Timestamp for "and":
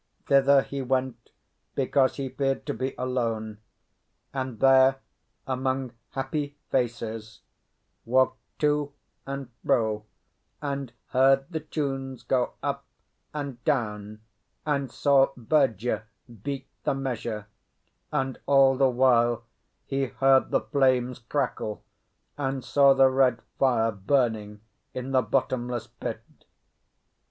4.33-4.59, 9.27-9.51, 10.59-10.91, 13.31-13.63, 14.65-14.91, 18.11-18.39, 22.39-22.63